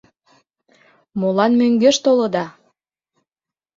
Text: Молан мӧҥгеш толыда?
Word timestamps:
Молан 1.19 1.51
мӧҥгеш 1.59 1.97
толыда? 2.05 2.45